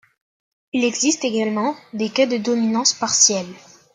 Il 0.73 0.83
existe 0.83 1.25
également 1.25 1.75
des 1.93 2.09
cas 2.09 2.25
de 2.25 2.37
dominance 2.37 2.91
partielle. 2.95 3.45